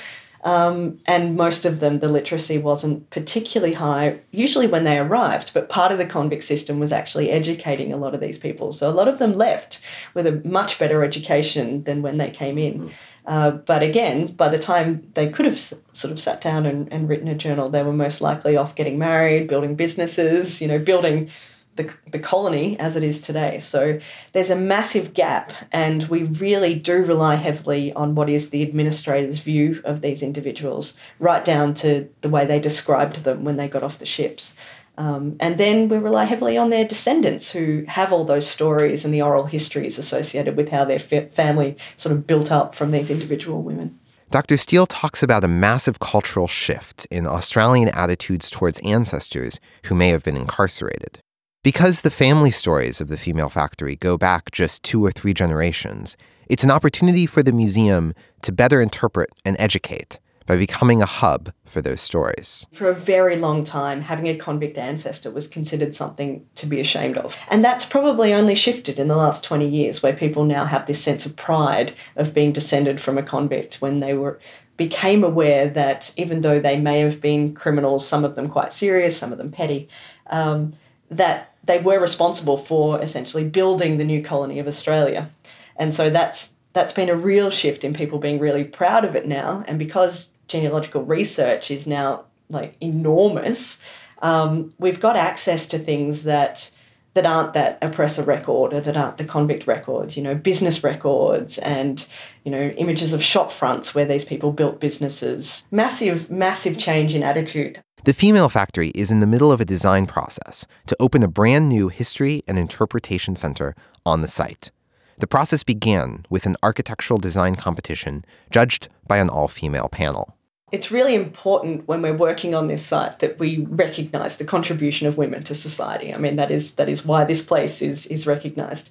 Um, 0.47 0.99
and 1.05 1.35
most 1.35 1.65
of 1.65 1.81
them, 1.81 1.99
the 1.99 2.07
literacy 2.07 2.57
wasn't 2.57 3.09
particularly 3.09 3.73
high, 3.73 4.21
usually 4.31 4.65
when 4.65 4.85
they 4.85 4.97
arrived. 4.97 5.53
But 5.53 5.67
part 5.67 5.91
of 5.91 5.97
the 5.97 6.05
convict 6.05 6.45
system 6.45 6.79
was 6.79 6.93
actually 6.93 7.29
educating 7.29 7.91
a 7.91 7.97
lot 7.97 8.13
of 8.13 8.21
these 8.21 8.37
people. 8.37 8.71
So 8.71 8.89
a 8.89 8.95
lot 8.95 9.09
of 9.09 9.19
them 9.19 9.33
left 9.33 9.81
with 10.13 10.25
a 10.25 10.41
much 10.47 10.79
better 10.79 11.03
education 11.03 11.83
than 11.83 12.01
when 12.01 12.15
they 12.15 12.29
came 12.29 12.57
in. 12.57 12.79
Mm. 12.79 12.91
Uh, 13.25 13.51
but 13.51 13.83
again, 13.83 14.27
by 14.27 14.47
the 14.47 14.57
time 14.57 15.11
they 15.15 15.27
could 15.27 15.45
have 15.45 15.55
s- 15.55 15.73
sort 15.91 16.13
of 16.13 16.19
sat 16.19 16.39
down 16.39 16.65
and, 16.65 16.87
and 16.93 17.09
written 17.09 17.27
a 17.27 17.35
journal, 17.35 17.67
they 17.67 17.83
were 17.83 17.91
most 17.91 18.21
likely 18.21 18.55
off 18.55 18.73
getting 18.73 18.97
married, 18.97 19.49
building 19.49 19.75
businesses, 19.75 20.61
you 20.61 20.67
know, 20.69 20.79
building 20.79 21.29
the, 21.77 21.93
the 22.11 22.19
colony 22.19 22.77
as 22.79 22.95
it 22.95 23.03
is 23.03 23.21
today. 23.21 23.59
So 23.59 23.99
there's 24.33 24.49
a 24.49 24.55
massive 24.55 25.13
gap, 25.13 25.53
and 25.71 26.03
we 26.05 26.23
really 26.23 26.75
do 26.75 27.03
rely 27.03 27.35
heavily 27.35 27.93
on 27.93 28.15
what 28.15 28.29
is 28.29 28.49
the 28.49 28.63
administrator's 28.63 29.39
view 29.39 29.81
of 29.85 30.01
these 30.01 30.21
individuals, 30.21 30.95
right 31.19 31.45
down 31.45 31.73
to 31.75 32.09
the 32.21 32.29
way 32.29 32.45
they 32.45 32.59
described 32.59 33.23
them 33.23 33.43
when 33.43 33.57
they 33.57 33.67
got 33.67 33.83
off 33.83 33.99
the 33.99 34.05
ships. 34.05 34.55
Um, 34.97 35.35
and 35.39 35.59
then 35.59 35.89
we 35.89 35.97
rely 35.97 36.23
heavily 36.25 36.57
on 36.57 36.71
their 36.71 36.85
descendants 36.85 37.51
who 37.51 37.85
have 37.87 38.11
all 38.11 38.25
those 38.25 38.49
stories 38.49 39.05
and 39.05 39.13
the 39.13 39.21
oral 39.21 39.45
histories 39.45 39.99
associated 39.99 40.57
with 40.57 40.69
how 40.69 40.85
their 40.85 40.99
fa- 40.99 41.27
family 41.27 41.77
sort 41.97 42.15
of 42.15 42.25
built 42.25 42.51
up 42.51 42.73
from 42.73 42.89
these 42.89 43.11
individual 43.11 43.61
women. 43.61 43.99
Dr. 44.29 44.57
Steele 44.57 44.87
talks 44.87 45.23
about 45.23 45.45
a 45.45 45.47
massive 45.47 45.99
cultural 45.99 46.47
shift 46.47 47.05
in 47.09 47.25
Australian 47.25 47.89
attitudes 47.89 48.49
towards 48.49 48.79
ancestors 48.79 49.59
who 49.83 49.95
may 49.95 50.09
have 50.09 50.23
been 50.23 50.35
incarcerated. 50.35 51.19
Because 51.67 51.99
the 51.99 52.09
family 52.09 52.51
stories 52.51 53.01
of 53.01 53.09
the 53.09 53.17
female 53.17 53.49
factory 53.49 53.97
go 53.97 54.17
back 54.17 54.51
just 54.51 54.83
two 54.83 55.03
or 55.05 55.11
three 55.11 55.33
generations, 55.33 56.15
it's 56.47 56.63
an 56.63 56.71
opportunity 56.71 57.25
for 57.25 57.43
the 57.43 57.51
museum 57.51 58.13
to 58.43 58.53
better 58.53 58.79
interpret 58.79 59.31
and 59.43 59.57
educate 59.59 60.17
by 60.45 60.55
becoming 60.55 61.01
a 61.01 61.05
hub 61.05 61.51
for 61.65 61.81
those 61.81 61.99
stories. 61.99 62.65
For 62.71 62.87
a 62.89 62.93
very 62.93 63.35
long 63.35 63.65
time, 63.65 63.99
having 63.99 64.29
a 64.29 64.37
convict 64.37 64.77
ancestor 64.77 65.29
was 65.29 65.49
considered 65.49 65.93
something 65.93 66.45
to 66.55 66.65
be 66.67 66.79
ashamed 66.79 67.17
of. 67.17 67.35
And 67.49 67.65
that's 67.65 67.83
probably 67.83 68.33
only 68.33 68.55
shifted 68.55 68.97
in 68.97 69.09
the 69.09 69.17
last 69.17 69.43
20 69.43 69.67
years, 69.67 70.01
where 70.01 70.13
people 70.15 70.45
now 70.45 70.63
have 70.63 70.85
this 70.85 71.03
sense 71.03 71.25
of 71.25 71.35
pride 71.35 71.91
of 72.15 72.33
being 72.33 72.53
descended 72.53 73.01
from 73.01 73.17
a 73.17 73.23
convict 73.23 73.81
when 73.81 73.99
they 73.99 74.13
were 74.13 74.39
became 74.77 75.21
aware 75.21 75.67
that 75.67 76.13
even 76.15 76.39
though 76.39 76.61
they 76.61 76.79
may 76.79 77.01
have 77.01 77.19
been 77.19 77.53
criminals, 77.53 78.07
some 78.07 78.23
of 78.23 78.35
them 78.35 78.47
quite 78.47 78.71
serious, 78.71 79.17
some 79.17 79.33
of 79.33 79.37
them 79.37 79.51
petty, 79.51 79.89
um, 80.27 80.71
that 81.09 81.53
they 81.67 81.79
were 81.79 81.99
responsible 81.99 82.57
for 82.57 82.99
essentially 83.01 83.43
building 83.43 83.97
the 83.97 84.03
new 84.03 84.23
colony 84.23 84.57
of 84.59 84.67
Australia. 84.67 85.29
And 85.75 85.93
so 85.93 86.09
that's 86.09 86.55
that's 86.73 86.93
been 86.93 87.09
a 87.09 87.15
real 87.15 87.49
shift 87.49 87.83
in 87.83 87.93
people 87.93 88.19
being 88.19 88.39
really 88.39 88.63
proud 88.63 89.03
of 89.03 89.15
it 89.15 89.27
now. 89.27 89.63
And 89.67 89.79
because 89.79 90.29
genealogical 90.47 91.03
research 91.03 91.71
is 91.71 91.87
now 91.87 92.25
like 92.49 92.75
enormous, 92.81 93.81
um, 94.21 94.73
we've 94.77 94.99
got 94.99 95.15
access 95.15 95.67
to 95.67 95.79
things 95.79 96.23
that 96.23 96.71
that 97.13 97.25
aren't 97.25 97.53
that 97.53 97.79
oppressor 97.81 98.21
record 98.21 98.73
or 98.73 98.79
that 98.79 98.95
aren't 98.95 99.17
the 99.17 99.25
convict 99.25 99.65
records, 99.65 100.15
you 100.15 100.21
know, 100.21 100.35
business 100.35 100.83
records 100.83 101.57
and, 101.57 102.05
you 102.43 102.51
know, 102.51 102.69
images 102.77 103.11
of 103.11 103.23
shop 103.23 103.51
fronts 103.51 103.95
where 103.95 104.05
these 104.05 104.23
people 104.23 104.51
built 104.51 104.79
businesses. 104.79 105.65
Massive, 105.71 106.29
massive 106.29 106.77
change 106.77 107.15
in 107.15 107.23
attitude. 107.23 107.81
The 108.03 108.13
Female 108.13 108.47
Factory 108.47 108.89
is 108.95 109.11
in 109.11 109.19
the 109.19 109.27
middle 109.27 109.51
of 109.51 109.59
a 109.59 109.65
design 109.65 110.05
process 110.05 110.65
to 110.85 110.95
open 110.99 111.23
a 111.23 111.27
brand 111.27 111.67
new 111.67 111.89
history 111.89 112.41
and 112.47 112.57
interpretation 112.57 113.35
center 113.35 113.75
on 114.05 114.21
the 114.21 114.27
site. 114.27 114.71
The 115.17 115.27
process 115.27 115.63
began 115.63 116.25
with 116.29 116.45
an 116.45 116.55
architectural 116.63 117.19
design 117.19 117.55
competition 117.55 118.23
judged 118.49 118.87
by 119.07 119.17
an 119.17 119.29
all 119.29 119.47
female 119.47 119.89
panel. 119.89 120.36
It's 120.69 120.91
really 120.91 121.15
important 121.15 121.87
when 121.87 122.01
we're 122.01 122.13
working 122.17 122.53
on 122.53 122.67
this 122.67 122.85
site 122.85 123.19
that 123.19 123.39
we 123.39 123.65
recognise 123.69 124.37
the 124.37 124.43
contribution 124.43 125.07
of 125.07 125.17
women 125.17 125.41
to 125.43 125.55
society. 125.55 126.13
I 126.13 126.17
mean, 126.17 126.35
that 126.35 126.51
is 126.51 126.75
that 126.75 126.89
is 126.89 127.05
why 127.05 127.23
this 127.23 127.41
place 127.41 127.81
is 127.81 128.05
is 128.07 128.27
recognised. 128.27 128.89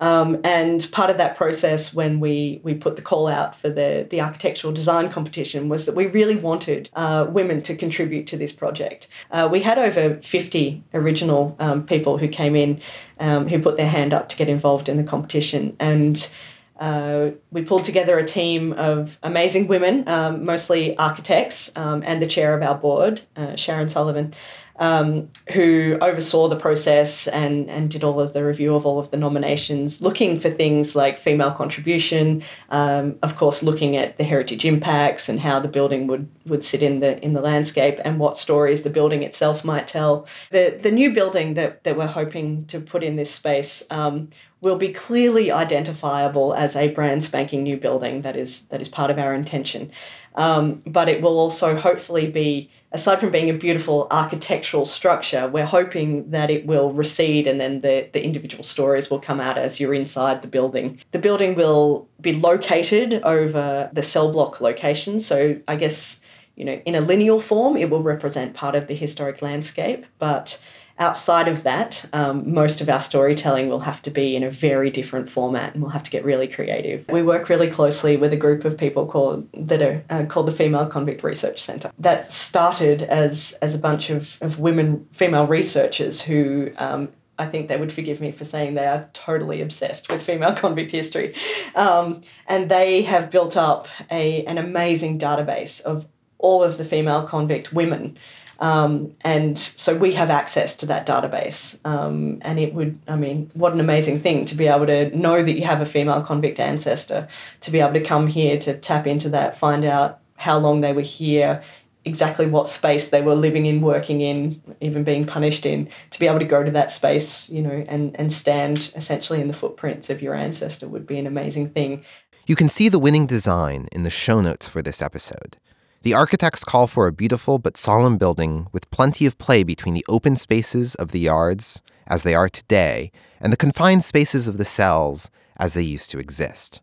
Um, 0.00 0.40
and 0.42 0.88
part 0.90 1.10
of 1.10 1.18
that 1.18 1.36
process, 1.36 1.92
when 1.92 2.18
we 2.18 2.62
we 2.62 2.72
put 2.72 2.96
the 2.96 3.02
call 3.02 3.26
out 3.26 3.54
for 3.54 3.68
the 3.68 4.06
the 4.08 4.22
architectural 4.22 4.72
design 4.72 5.10
competition, 5.10 5.68
was 5.68 5.84
that 5.84 5.94
we 5.94 6.06
really 6.06 6.36
wanted 6.36 6.88
uh, 6.94 7.26
women 7.28 7.60
to 7.64 7.76
contribute 7.76 8.26
to 8.28 8.38
this 8.38 8.52
project. 8.52 9.08
Uh, 9.30 9.50
we 9.52 9.60
had 9.60 9.78
over 9.78 10.14
fifty 10.22 10.82
original 10.94 11.54
um, 11.58 11.84
people 11.84 12.16
who 12.16 12.28
came 12.28 12.56
in, 12.56 12.80
um, 13.20 13.48
who 13.48 13.58
put 13.58 13.76
their 13.76 13.90
hand 13.90 14.14
up 14.14 14.30
to 14.30 14.36
get 14.38 14.48
involved 14.48 14.88
in 14.88 14.96
the 14.96 15.04
competition, 15.04 15.76
and 15.78 16.30
uh, 16.78 17.30
we 17.50 17.62
pulled 17.62 17.84
together 17.84 18.18
a 18.18 18.24
team 18.24 18.72
of 18.74 19.18
amazing 19.22 19.66
women, 19.66 20.06
um, 20.08 20.44
mostly 20.44 20.96
architects, 20.96 21.72
um, 21.76 22.02
and 22.06 22.22
the 22.22 22.26
chair 22.26 22.54
of 22.54 22.62
our 22.62 22.74
board, 22.74 23.22
uh, 23.36 23.56
Sharon 23.56 23.88
Sullivan, 23.88 24.34
um, 24.78 25.28
who 25.52 25.98
oversaw 26.00 26.48
the 26.48 26.56
process 26.56 27.26
and, 27.26 27.68
and 27.68 27.90
did 27.90 28.04
all 28.04 28.20
of 28.20 28.32
the 28.32 28.44
review 28.44 28.74
of 28.74 28.86
all 28.86 28.98
of 28.98 29.10
the 29.10 29.16
nominations, 29.16 30.00
looking 30.00 30.38
for 30.38 30.50
things 30.50 30.94
like 30.94 31.18
female 31.18 31.50
contribution, 31.50 32.42
um, 32.70 33.18
of 33.22 33.36
course, 33.36 33.62
looking 33.62 33.96
at 33.96 34.18
the 34.18 34.24
heritage 34.24 34.64
impacts 34.64 35.28
and 35.28 35.40
how 35.40 35.58
the 35.58 35.68
building 35.68 36.06
would, 36.06 36.28
would 36.46 36.62
sit 36.62 36.82
in 36.82 37.00
the 37.00 37.22
in 37.24 37.32
the 37.32 37.40
landscape 37.40 37.98
and 38.04 38.20
what 38.20 38.38
stories 38.38 38.84
the 38.84 38.90
building 38.90 39.22
itself 39.22 39.64
might 39.64 39.88
tell. 39.88 40.26
The 40.50 40.78
the 40.80 40.92
new 40.92 41.12
building 41.12 41.54
that, 41.54 41.82
that 41.84 41.96
we're 41.96 42.06
hoping 42.06 42.64
to 42.66 42.80
put 42.80 43.02
in 43.02 43.16
this 43.16 43.32
space 43.32 43.82
um, 43.90 44.30
will 44.60 44.76
be 44.76 44.92
clearly 44.92 45.50
identifiable 45.50 46.54
as 46.54 46.74
a 46.74 46.88
brand 46.88 47.22
spanking 47.24 47.62
new 47.62 47.76
building. 47.76 48.22
That 48.22 48.36
is 48.36 48.62
that 48.66 48.80
is 48.80 48.88
part 48.88 49.10
of 49.10 49.18
our 49.18 49.34
intention. 49.34 49.90
Um, 50.34 50.82
but 50.86 51.08
it 51.08 51.20
will 51.20 51.36
also 51.36 51.76
hopefully 51.76 52.30
be, 52.30 52.70
aside 52.92 53.18
from 53.18 53.32
being 53.32 53.50
a 53.50 53.54
beautiful 53.54 54.06
architectural 54.10 54.86
structure, 54.86 55.48
we're 55.48 55.66
hoping 55.66 56.30
that 56.30 56.48
it 56.48 56.64
will 56.64 56.92
recede 56.92 57.48
and 57.48 57.60
then 57.60 57.80
the, 57.80 58.08
the 58.12 58.22
individual 58.22 58.62
stories 58.62 59.10
will 59.10 59.18
come 59.18 59.40
out 59.40 59.58
as 59.58 59.80
you're 59.80 59.94
inside 59.94 60.42
the 60.42 60.48
building. 60.48 61.00
The 61.10 61.18
building 61.18 61.56
will 61.56 62.06
be 62.20 62.34
located 62.34 63.14
over 63.24 63.90
the 63.92 64.02
cell 64.02 64.30
block 64.30 64.60
location. 64.60 65.18
So 65.18 65.58
I 65.66 65.74
guess, 65.74 66.20
you 66.54 66.64
know, 66.64 66.80
in 66.86 66.94
a 66.94 67.00
lineal 67.00 67.40
form, 67.40 67.76
it 67.76 67.90
will 67.90 68.04
represent 68.04 68.54
part 68.54 68.76
of 68.76 68.86
the 68.86 68.94
historic 68.94 69.42
landscape, 69.42 70.06
but 70.20 70.62
outside 70.98 71.48
of 71.48 71.62
that, 71.62 72.04
um, 72.12 72.52
most 72.52 72.80
of 72.80 72.88
our 72.88 73.00
storytelling 73.00 73.68
will 73.68 73.80
have 73.80 74.02
to 74.02 74.10
be 74.10 74.34
in 74.34 74.42
a 74.42 74.50
very 74.50 74.90
different 74.90 75.28
format, 75.28 75.74
and 75.74 75.82
we'll 75.82 75.92
have 75.92 76.02
to 76.02 76.10
get 76.10 76.24
really 76.24 76.48
creative. 76.48 77.06
We 77.08 77.22
work 77.22 77.48
really 77.48 77.70
closely 77.70 78.16
with 78.16 78.32
a 78.32 78.36
group 78.36 78.64
of 78.64 78.76
people 78.76 79.06
called 79.06 79.48
that 79.54 79.82
are 79.82 80.04
uh, 80.10 80.24
called 80.26 80.46
the 80.46 80.52
Female 80.52 80.86
Convict 80.86 81.22
Research 81.22 81.60
Centre. 81.60 81.92
That 81.98 82.24
started 82.24 83.02
as 83.02 83.52
as 83.62 83.74
a 83.74 83.78
bunch 83.78 84.10
of, 84.10 84.38
of 84.40 84.58
women, 84.58 85.06
female 85.12 85.46
researchers 85.46 86.22
who. 86.22 86.70
Um, 86.76 87.08
I 87.40 87.46
think 87.46 87.68
they 87.68 87.76
would 87.76 87.92
forgive 87.92 88.20
me 88.20 88.32
for 88.32 88.44
saying 88.44 88.74
they 88.74 88.86
are 88.86 89.08
totally 89.12 89.62
obsessed 89.62 90.10
with 90.10 90.20
female 90.20 90.54
convict 90.54 90.90
history. 90.90 91.36
Um, 91.76 92.22
and 92.48 92.68
they 92.68 93.02
have 93.02 93.30
built 93.30 93.56
up 93.56 93.86
a, 94.10 94.44
an 94.46 94.58
amazing 94.58 95.20
database 95.20 95.80
of 95.80 96.08
all 96.38 96.62
of 96.62 96.78
the 96.78 96.84
female 96.84 97.22
convict 97.26 97.72
women 97.72 98.16
um, 98.60 99.14
and 99.20 99.56
so 99.56 99.96
we 99.96 100.12
have 100.14 100.30
access 100.30 100.74
to 100.76 100.86
that 100.86 101.06
database. 101.06 101.84
Um, 101.86 102.38
and 102.42 102.58
it 102.58 102.74
would, 102.74 102.98
I 103.06 103.16
mean, 103.16 103.50
what 103.54 103.72
an 103.72 103.80
amazing 103.80 104.20
thing 104.20 104.44
to 104.46 104.54
be 104.54 104.66
able 104.66 104.86
to 104.86 105.16
know 105.16 105.42
that 105.42 105.52
you 105.52 105.64
have 105.64 105.80
a 105.80 105.86
female 105.86 106.22
convict 106.22 106.58
ancestor, 106.58 107.28
to 107.60 107.70
be 107.70 107.80
able 107.80 107.94
to 107.94 108.02
come 108.02 108.26
here 108.26 108.58
to 108.58 108.76
tap 108.76 109.06
into 109.06 109.28
that, 109.30 109.56
find 109.56 109.84
out 109.84 110.18
how 110.36 110.58
long 110.58 110.80
they 110.80 110.92
were 110.92 111.02
here, 111.02 111.62
exactly 112.04 112.46
what 112.46 112.68
space 112.68 113.08
they 113.08 113.22
were 113.22 113.34
living 113.34 113.66
in, 113.66 113.80
working 113.80 114.20
in, 114.22 114.60
even 114.80 115.04
being 115.04 115.24
punished 115.24 115.64
in, 115.64 115.88
to 116.10 116.18
be 116.18 116.26
able 116.26 116.38
to 116.38 116.44
go 116.44 116.64
to 116.64 116.70
that 116.70 116.90
space, 116.90 117.48
you 117.48 117.62
know, 117.62 117.84
and, 117.88 118.18
and 118.18 118.32
stand 118.32 118.92
essentially 118.96 119.40
in 119.40 119.48
the 119.48 119.54
footprints 119.54 120.10
of 120.10 120.20
your 120.20 120.34
ancestor 120.34 120.88
would 120.88 121.06
be 121.06 121.18
an 121.18 121.26
amazing 121.26 121.70
thing. 121.70 122.02
You 122.46 122.56
can 122.56 122.68
see 122.68 122.88
the 122.88 122.98
winning 122.98 123.26
design 123.26 123.86
in 123.92 124.04
the 124.04 124.10
show 124.10 124.40
notes 124.40 124.66
for 124.66 124.80
this 124.80 125.02
episode. 125.02 125.58
The 126.02 126.14
architects 126.14 126.62
call 126.62 126.86
for 126.86 127.08
a 127.08 127.12
beautiful 127.12 127.58
but 127.58 127.76
solemn 127.76 128.18
building 128.18 128.68
with 128.72 128.90
plenty 128.92 129.26
of 129.26 129.36
play 129.36 129.64
between 129.64 129.94
the 129.94 130.04
open 130.08 130.36
spaces 130.36 130.94
of 130.94 131.10
the 131.10 131.18
yards, 131.18 131.82
as 132.06 132.22
they 132.22 132.34
are 132.36 132.48
today, 132.48 133.10
and 133.40 133.52
the 133.52 133.56
confined 133.56 134.04
spaces 134.04 134.46
of 134.46 134.58
the 134.58 134.64
cells, 134.64 135.28
as 135.56 135.74
they 135.74 135.82
used 135.82 136.10
to 136.10 136.20
exist. 136.20 136.80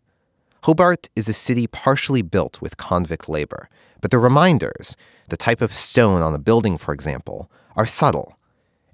Hobart 0.64 1.08
is 1.16 1.28
a 1.28 1.32
city 1.32 1.66
partially 1.66 2.20
built 2.20 2.60
with 2.60 2.76
convict 2.76 3.26
labor, 3.26 3.70
but 4.02 4.10
the 4.10 4.18
reminders, 4.18 4.98
the 5.28 5.36
type 5.36 5.62
of 5.62 5.72
stone 5.72 6.20
on 6.20 6.34
a 6.34 6.38
building, 6.38 6.76
for 6.76 6.92
example, 6.92 7.50
are 7.74 7.86
subtle, 7.86 8.36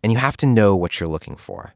and 0.04 0.12
you 0.12 0.18
have 0.18 0.36
to 0.36 0.46
know 0.46 0.76
what 0.76 1.00
you're 1.00 1.08
looking 1.08 1.36
for. 1.36 1.74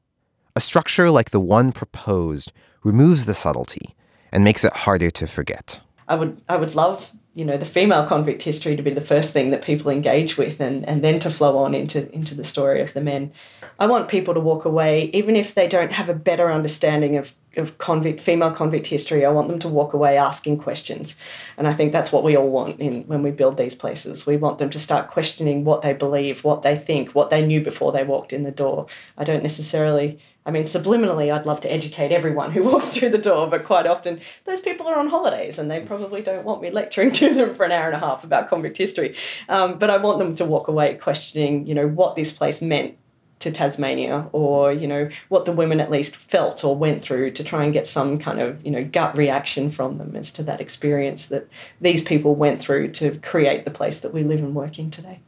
A 0.55 0.61
structure 0.61 1.11
like 1.11 1.31
the 1.31 1.41
one 1.41 1.73
proposed 1.73 2.53
removes 2.85 3.27
the 3.27 3.35
subtlety 3.35 3.97
and 4.31 4.45
makes 4.45 4.65
it 4.65 4.73
harder 4.73 5.11
to 5.11 5.27
forget. 5.27 5.81
I 6.07 6.15
would 6.15 6.41
I 6.49 6.57
would 6.57 6.77
love 6.77 7.13
you 7.37 7.45
know 7.45 7.59
the 7.59 7.67
female 7.67 8.07
convict 8.07 8.43
history 8.43 8.77
to 8.77 8.83
be 8.83 8.95
the 8.95 9.03
first 9.03 9.35
thing 9.35 9.51
that 9.51 9.61
people 9.61 9.91
engage 9.91 10.39
with 10.39 10.59
and, 10.59 10.89
and 10.89 11.05
then 11.05 11.19
to 11.21 11.29
flow 11.29 11.59
on 11.59 11.75
into 11.75 12.11
into 12.15 12.35
the 12.35 12.45
story 12.45 12.81
of 12.81 12.95
the 12.95 13.01
men. 13.03 13.31
I 13.79 13.87
want 13.87 14.09
people 14.09 14.33
to 14.33 14.41
walk 14.41 14.65
away. 14.65 15.11
Even 15.13 15.37
if 15.37 15.55
they 15.55 15.69
don't 15.69 15.93
have 15.93 16.09
a 16.09 16.15
better 16.15 16.51
understanding 16.51 17.19
of, 17.19 17.35
of 17.59 17.77
convict 17.77 18.23
female 18.23 18.53
convict 18.53 18.87
history 18.87 19.25
i 19.27 19.31
want 19.31 19.49
them 19.49 19.59
to 19.59 19.69
walk 19.69 19.93
away 19.93 20.17
asking 20.17 20.57
questions. 20.57 21.15
And 21.59 21.69
i 21.69 21.75
think 21.75 21.93
that's 21.93 22.11
what 22.11 22.25
we 22.25 22.37
all 22.39 22.49
want 22.49 22.81
in 22.81 23.03
when 23.07 23.23
we 23.23 23.31
build 23.33 23.59
these 23.59 23.75
places. 23.75 24.25
We 24.25 24.39
want 24.39 24.57
them 24.57 24.71
to 24.71 24.79
start 24.79 25.11
questioning 25.11 25.63
what 25.63 25.83
they 25.83 25.93
believe 25.93 26.43
what 26.43 26.63
they 26.63 26.75
think 26.75 27.15
what 27.15 27.29
they 27.29 27.45
knew 27.45 27.61
before 27.61 27.93
they 27.93 28.03
walked 28.03 28.33
in 28.33 28.45
the 28.45 28.51
door. 28.51 28.87
I 29.19 29.25
don't 29.25 29.43
necessarily 29.43 30.19
I 30.47 30.53
mean, 30.53 30.63
subliminally, 30.63 31.35
I'd 31.35 31.45
love 31.45 31.61
to 31.63 31.73
educate 31.73 32.13
everyone 32.13 32.53
who 32.53 32.63
walks 32.71 32.91
through 32.91 33.11
the 33.11 33.19
door, 33.19 33.51
but 33.51 33.65
quite 33.65 33.87
often 33.87 34.21
those 34.45 34.61
people 34.61 34.87
are 34.87 34.97
on 34.97 35.09
holidays 35.09 35.59
and 35.59 35.69
they 35.69 35.81
probably 35.81 36.23
don't 36.23 36.45
want 36.45 36.63
me 36.63 36.71
lecturing 36.71 37.11
to 37.13 37.35
them 37.35 37.55
for 37.55 37.65
an 37.65 37.73
hour 37.73 37.87
and 37.87 37.97
a 37.97 37.99
half 37.99 38.23
about 38.23 38.49
convict 38.49 38.77
history. 38.77 39.17
Um, 39.49 39.79
but 39.79 39.91
I 39.91 39.97
want 39.97 40.21
them 40.21 40.35
to 40.37 40.45
walk 40.45 40.69
away 40.69 40.95
questioning, 40.95 41.67
you 41.67 41.75
know, 41.75 41.89
what 41.89 42.15
this 42.15 42.31
place 42.31 42.63
meant 42.63 42.97
to 43.41 43.51
Tasmania 43.51 44.29
or, 44.33 44.73
you 44.73 44.87
know, 44.87 45.11
what 45.29 45.45
the 45.45 45.53
women 45.53 45.81
at 45.81 45.91
least 45.91 46.17
felt 46.17 46.65
or 46.65 46.77
went 46.77 47.03
through 47.03 47.33
to 47.33 47.45
try 47.45 47.65
and 47.65 47.73
get 47.73 47.87
some 47.87 48.19
kind 48.19 48.41
of, 48.41 48.65
you 48.65 48.71
know, 48.71 48.85
gut 48.85 49.17
reaction 49.17 49.69
from 49.69 49.99
them 49.99 50.15
as 50.15 50.33
to 50.33 50.43
that 50.45 50.61
experience 50.61 51.27
that 51.27 51.49
these 51.81 52.03
people 52.03 52.35
went 52.37 52.63
through 52.63 52.93
to 52.93 53.19
create 53.19 53.65
the 53.65 53.71
place 53.71 54.01
that 54.01 54.15
we 54.15 54.23
live 54.23 54.39
and 54.39 54.55
work 54.55 54.79
in 54.79 54.91
today. 54.91 55.21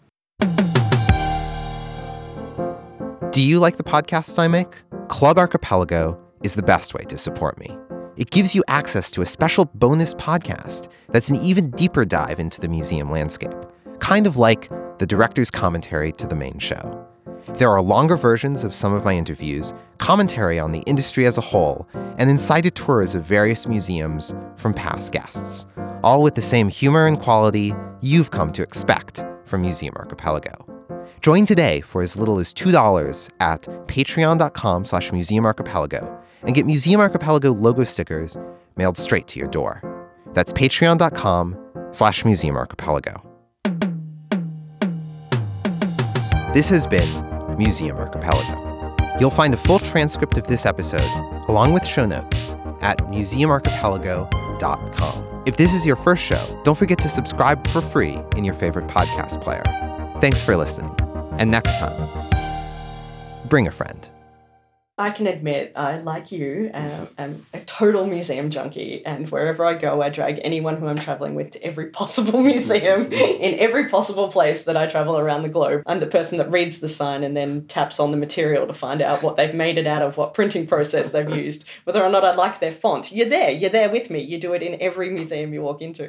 Do 3.33 3.47
you 3.47 3.59
like 3.59 3.77
the 3.77 3.85
podcasts 3.85 4.39
I 4.39 4.49
make? 4.49 4.88
Club 5.09 5.39
Archipelago 5.39 6.21
is 6.43 6.55
the 6.55 6.63
best 6.63 6.93
way 6.93 7.03
to 7.05 7.17
support 7.17 7.59
me. 7.59 7.77
It 8.17 8.31
gives 8.31 8.55
you 8.55 8.63
access 8.69 9.11
to 9.13 9.23
a 9.23 9.27
special 9.27 9.65
bonus 9.65 10.15
podcast 10.15 10.91
that's 11.09 11.31
an 11.31 11.37
even 11.37 11.71
deeper 11.71 12.05
dive 12.05 12.39
into 12.39 12.61
the 12.61 12.69
museum 12.69 13.11
landscape, 13.11 13.55
kind 14.01 14.27
of 14.27 14.37
like 14.37 14.69
the 14.99 15.07
director's 15.07 15.51
commentary 15.51 16.13
to 16.13 16.27
the 16.27 16.37
main 16.37 16.59
show. 16.59 17.07
There 17.55 17.71
are 17.71 17.81
longer 17.81 18.17
versions 18.17 18.65
of 18.65 18.75
some 18.75 18.93
of 18.93 19.05
my 19.05 19.15
interviews, 19.15 19.73
commentary 19.97 20.59
on 20.59 20.73
the 20.73 20.81
industry 20.81 21.25
as 21.27 21.39
a 21.39 21.43
whole, 21.43 21.89
and 22.19 22.29
insider 22.29 22.71
tours 22.71 23.15
of 23.15 23.25
various 23.25 23.67
museums 23.67 24.35
from 24.57 24.75
past 24.75 25.11
guests, 25.11 25.65
all 26.05 26.23
with 26.23 26.35
the 26.35 26.43
same 26.43 26.69
humor 26.69 27.07
and 27.07 27.19
quality 27.19 27.73
you've 28.03 28.31
come 28.31 28.53
to 28.53 28.63
expect 28.63 29.25
from 29.45 29.63
Museum 29.63 29.95
Archipelago. 29.97 30.78
Join 31.21 31.47
today 31.47 31.81
for 31.81 32.03
as 32.03 32.17
little 32.17 32.39
as 32.39 32.55
$2 32.55 33.31
at 33.41 33.63
patreon.com 33.63 34.85
slash 34.85 35.11
museumarchipelago 35.11 36.23
and 36.43 36.55
get 36.55 36.67
Museum 36.67 37.01
Archipelago 37.01 37.53
logo 37.53 37.85
stickers 37.85 38.37
mailed 38.77 38.97
straight 38.97 39.27
to 39.29 39.39
your 39.39 39.49
door. 39.49 39.83
That's 40.33 40.53
patreon.com 40.53 41.57
slash 41.91 42.23
museumarchipelago. 42.23 43.23
This 46.53 46.69
has 46.71 46.87
been 46.87 47.57
Museum 47.59 47.99
Archipelago. 47.99 48.65
You'll 49.21 49.31
find 49.31 49.53
a 49.53 49.57
full 49.57 49.81
transcript 49.81 50.39
of 50.39 50.47
this 50.47 50.65
episode, 50.65 51.11
along 51.49 51.73
with 51.73 51.85
show 51.85 52.07
notes, 52.07 52.51
at 52.81 52.99
museumarchipelago.com. 52.99 55.43
If 55.45 55.57
this 55.57 55.75
is 55.75 55.85
your 55.85 55.97
first 55.97 56.23
show, 56.23 56.61
don't 56.63 56.79
forget 56.79 56.99
to 56.99 57.09
subscribe 57.09 57.67
for 57.69 57.81
free 57.81 58.17
in 58.37 58.45
your 58.45 58.55
favorite 58.55 58.87
podcast 58.87 59.41
player. 59.41 59.65
Thanks 60.21 60.43
for 60.43 60.57
listening. 60.57 60.93
And 61.39 61.49
next 61.49 61.79
time, 61.79 62.09
bring 63.49 63.69
a 63.69 63.71
friend. 63.71 64.09
I 65.01 65.11
can 65.11 65.29
admit, 65.29 65.75
I, 65.77 65.99
like 65.99 66.33
you, 66.33 66.73
um, 66.75 67.09
am 67.19 67.47
a 67.55 67.61
total 67.61 68.05
museum 68.05 68.51
junkie, 68.51 69.07
and 69.07 69.31
wherever 69.31 69.65
I 69.65 69.75
go, 69.75 70.03
I 70.03 70.09
drag 70.09 70.41
anyone 70.43 70.77
who 70.77 70.89
I'm 70.89 70.99
traveling 70.99 71.37
with 71.37 71.53
to 71.53 71.63
every 71.63 71.91
possible 71.91 72.43
museum 72.43 73.13
in 73.13 73.61
every 73.61 73.89
possible 73.89 74.27
place 74.27 74.65
that 74.65 74.77
I 74.77 74.89
travel 74.89 75.17
around 75.17 75.45
the 75.45 75.51
globe. 75.51 75.85
I'm 75.87 76.01
the 76.01 76.09
person 76.09 76.39
that 76.39 76.51
reads 76.51 76.81
the 76.81 76.89
sign 76.89 77.23
and 77.23 77.37
then 77.37 77.69
taps 77.69 78.01
on 78.01 78.11
the 78.11 78.17
material 78.17 78.67
to 78.67 78.75
find 78.75 79.01
out 79.01 79.23
what 79.23 79.37
they've 79.37 79.55
made 79.55 79.79
it 79.79 79.87
out 79.87 80.03
of, 80.03 80.17
what 80.17 80.35
printing 80.35 80.67
process 80.67 81.11
they've 81.11 81.31
used, 81.31 81.63
whether 81.85 82.03
or 82.03 82.11
not 82.11 82.25
I 82.25 82.35
like 82.35 82.59
their 82.59 82.73
font. 82.73 83.13
You're 83.13 83.29
there, 83.29 83.53
you're 83.53 83.71
there 83.71 83.91
with 83.91 84.11
me. 84.11 84.21
You 84.21 84.41
do 84.41 84.53
it 84.53 84.65
in 84.65 84.83
every 84.83 85.11
museum 85.11 85.55
you 85.55 85.63
walk 85.63 85.81
into. 85.81 86.07